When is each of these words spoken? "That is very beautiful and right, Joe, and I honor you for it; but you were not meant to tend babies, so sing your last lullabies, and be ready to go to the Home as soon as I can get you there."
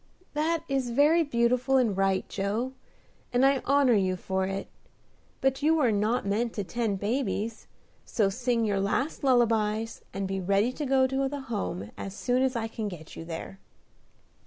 "That 0.33 0.63
is 0.67 0.89
very 0.89 1.21
beautiful 1.21 1.77
and 1.77 1.95
right, 1.95 2.27
Joe, 2.27 2.73
and 3.31 3.45
I 3.45 3.61
honor 3.65 3.93
you 3.93 4.15
for 4.15 4.47
it; 4.47 4.67
but 5.41 5.61
you 5.61 5.75
were 5.75 5.91
not 5.91 6.25
meant 6.25 6.53
to 6.53 6.63
tend 6.63 6.99
babies, 6.99 7.67
so 8.03 8.27
sing 8.27 8.65
your 8.65 8.79
last 8.79 9.23
lullabies, 9.23 10.01
and 10.11 10.27
be 10.27 10.39
ready 10.41 10.71
to 10.71 10.87
go 10.87 11.05
to 11.05 11.29
the 11.29 11.41
Home 11.41 11.91
as 11.99 12.15
soon 12.15 12.41
as 12.41 12.55
I 12.55 12.67
can 12.67 12.87
get 12.87 13.15
you 13.15 13.23
there." 13.25 13.59